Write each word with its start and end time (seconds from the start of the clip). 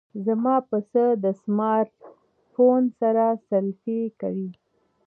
زما 0.25 0.55
پسه 0.69 1.03
د 1.23 1.25
سمارټ 1.41 1.95
فون 2.51 2.81
سره 2.99 3.25
سیلفي 3.47 4.01
کوي. 4.21 4.49